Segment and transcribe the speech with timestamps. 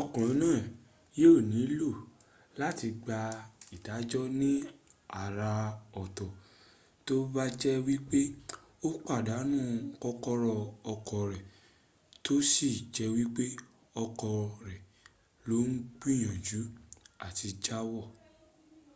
[0.00, 0.58] ọkùnrin náà
[1.18, 1.90] yíò nílò
[2.60, 3.20] láti gba
[3.74, 4.50] ìdájọ́ ní
[5.22, 6.30] àràọ̀tọ̀
[7.06, 8.20] tó bá jẹ́ wípé
[8.88, 9.58] ó pàdánù
[10.02, 10.58] kọ́kọ́rọ́
[10.92, 11.44] ọkọ̀ rẹ̀
[12.24, 13.44] tó sì jẹ́ wípé
[14.02, 14.36] ọkọ̀
[14.66, 14.80] rẹ̀
[15.48, 16.60] ló ń gbìyànjú
[17.26, 18.06] àti já wọ̀